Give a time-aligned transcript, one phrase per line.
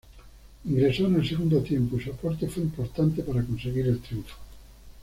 [0.65, 4.35] Ingresó en el segundo tiempo y su aporte fue importante para conseguir el triunfo.